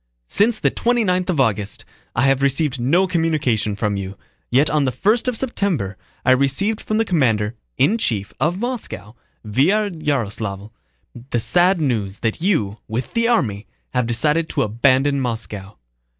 [0.25, 4.17] Since the twenty ninth of August I have received no communication from you,
[4.49, 9.13] yet on the first of September I received from the commander in chief of Moscow,
[9.45, 10.71] via Yaroslávl,
[11.29, 15.77] the sad news that you, with the army, have decided to abandon Moscow.